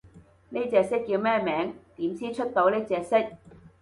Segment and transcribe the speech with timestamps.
[0.49, 1.75] 呢隻色叫咩名？
[1.95, 3.23] 點先出到隻色？